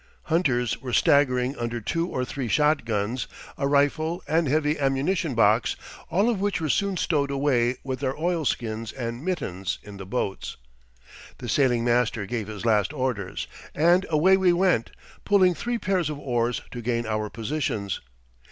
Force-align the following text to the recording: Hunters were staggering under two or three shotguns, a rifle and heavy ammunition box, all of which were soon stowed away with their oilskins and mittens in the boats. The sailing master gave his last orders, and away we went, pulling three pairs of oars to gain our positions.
Hunters 0.23 0.81
were 0.81 0.93
staggering 0.93 1.55
under 1.57 1.79
two 1.79 2.07
or 2.07 2.25
three 2.25 2.47
shotguns, 2.47 3.27
a 3.55 3.67
rifle 3.67 4.23
and 4.27 4.47
heavy 4.47 4.79
ammunition 4.79 5.35
box, 5.35 5.75
all 6.09 6.27
of 6.27 6.41
which 6.41 6.59
were 6.59 6.69
soon 6.69 6.97
stowed 6.97 7.29
away 7.29 7.75
with 7.83 7.99
their 7.99 8.17
oilskins 8.17 8.91
and 8.93 9.23
mittens 9.23 9.77
in 9.83 9.97
the 9.97 10.05
boats. 10.07 10.57
The 11.37 11.47
sailing 11.47 11.85
master 11.85 12.25
gave 12.25 12.47
his 12.47 12.65
last 12.65 12.93
orders, 12.93 13.45
and 13.75 14.07
away 14.09 14.37
we 14.37 14.51
went, 14.53 14.89
pulling 15.23 15.53
three 15.53 15.77
pairs 15.77 16.09
of 16.09 16.17
oars 16.17 16.63
to 16.71 16.81
gain 16.81 17.05
our 17.05 17.29
positions. 17.29 17.99